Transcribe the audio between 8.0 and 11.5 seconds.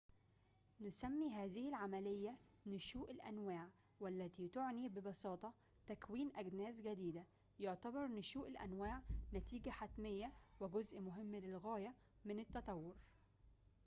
نشوء الأنواع نتيجة حتمية وجزء مهم